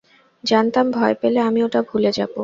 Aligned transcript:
জানতাম 0.43 0.85
ভয় 0.91 1.15
পেলে 1.21 1.39
আমি 1.41 1.59
ওটা 1.63 1.79
ভুলে 1.89 2.11
যাবো। 2.11 2.39